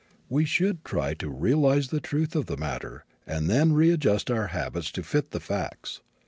[0.29, 4.91] We should try to realize the truth of the matter and then readjust our habits
[4.93, 6.01] to fit the facts.